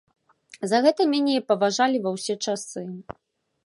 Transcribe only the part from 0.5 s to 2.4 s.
За гэта мяне і паважалі ва ўсе